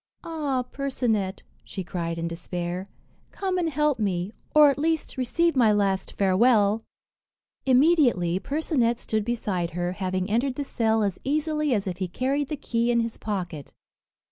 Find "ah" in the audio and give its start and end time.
0.23-0.63